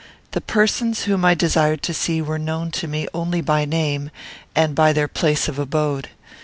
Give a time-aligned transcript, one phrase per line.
[0.31, 4.09] The persons whom I desired to see were known to me only by name,
[4.55, 6.09] and by their place of abode.